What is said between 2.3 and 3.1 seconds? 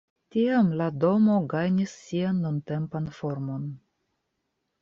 nuntempan